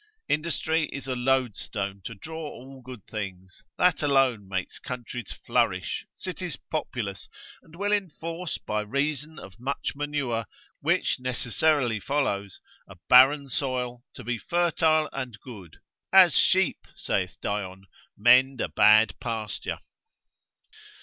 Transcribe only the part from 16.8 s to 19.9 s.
saith Dion, mend a bad pasture.